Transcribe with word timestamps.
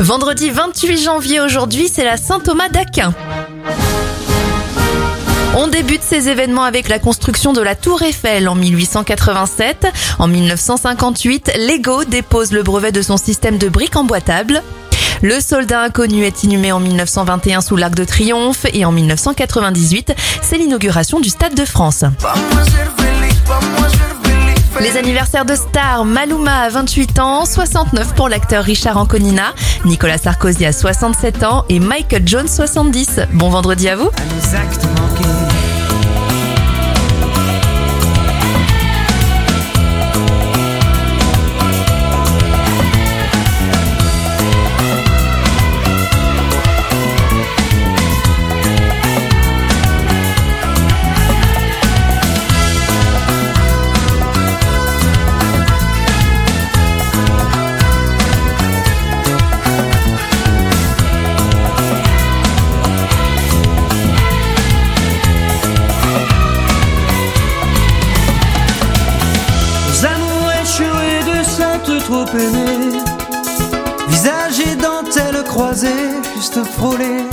Vendredi 0.00 0.48
28 0.48 0.96
janvier 0.96 1.40
aujourd'hui, 1.40 1.90
c'est 1.92 2.04
la 2.04 2.16
Saint 2.16 2.40
Thomas 2.40 2.70
d'Aquin. 2.70 3.12
On 5.58 5.68
débute 5.68 6.00
ces 6.02 6.30
événements 6.30 6.64
avec 6.64 6.88
la 6.88 6.98
construction 6.98 7.52
de 7.52 7.60
la 7.60 7.74
Tour 7.74 8.00
Eiffel 8.00 8.48
en 8.48 8.54
1887. 8.54 9.88
En 10.18 10.26
1958, 10.26 11.52
Lego 11.68 12.04
dépose 12.04 12.52
le 12.52 12.62
brevet 12.62 12.92
de 12.92 13.02
son 13.02 13.18
système 13.18 13.58
de 13.58 13.68
briques 13.68 13.96
emboîtables. 13.96 14.62
Le 15.20 15.38
soldat 15.38 15.82
inconnu 15.82 16.24
est 16.24 16.44
inhumé 16.44 16.72
en 16.72 16.80
1921 16.80 17.60
sous 17.60 17.76
l'Arc 17.76 17.94
de 17.94 18.04
Triomphe 18.04 18.64
et 18.72 18.86
en 18.86 18.92
1998, 18.92 20.14
c'est 20.40 20.56
l'inauguration 20.56 21.20
du 21.20 21.28
Stade 21.28 21.54
de 21.54 21.66
France. 21.66 22.04
Les 24.80 24.96
anniversaires 24.96 25.44
de 25.44 25.54
stars, 25.54 26.06
Maluma 26.06 26.62
a 26.62 26.68
28 26.70 27.18
ans, 27.18 27.44
69 27.44 28.14
pour 28.14 28.30
l'acteur 28.30 28.64
Richard 28.64 28.96
Anconina, 28.96 29.52
Nicolas 29.84 30.16
Sarkozy 30.16 30.64
a 30.64 30.72
67 30.72 31.42
ans 31.44 31.64
et 31.68 31.78
Michael 31.78 32.22
Jones 32.26 32.48
70. 32.48 33.20
Bon 33.34 33.50
vendredi 33.50 33.88
à 33.90 33.96
vous 33.96 34.08
trop 71.98 72.26
aimés 72.36 72.98
Visage 74.08 74.60
et 74.60 74.76
dentelle 74.76 75.42
croisée, 75.44 75.88
juste 76.36 76.62
frôlée 76.64 77.24